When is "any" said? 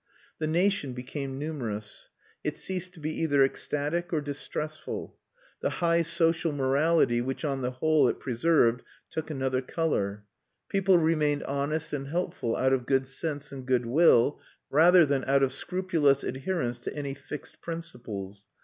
16.95-17.13